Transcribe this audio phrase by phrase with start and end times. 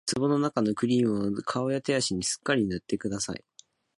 [0.15, 3.43] 壺のなかのクリームを顔や手足にすっかり塗ってください